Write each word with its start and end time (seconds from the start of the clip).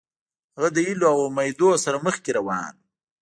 هغه 0.55 0.69
د 0.75 0.77
هیلو 0.87 1.05
او 1.13 1.19
امیدونو 1.29 1.77
سره 1.85 1.97
مخکې 2.05 2.31
روان 2.37 2.73
و. 2.79 2.83